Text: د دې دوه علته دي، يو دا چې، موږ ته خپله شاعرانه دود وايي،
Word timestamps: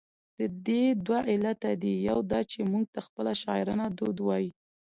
د 0.37 0.39
دې 0.67 0.83
دوه 1.05 1.19
علته 1.31 1.69
دي، 1.81 1.93
يو 2.09 2.19
دا 2.31 2.39
چې، 2.51 2.59
موږ 2.71 2.85
ته 2.93 2.99
خپله 3.07 3.31
شاعرانه 3.41 3.85
دود 3.97 4.17
وايي، 4.27 4.49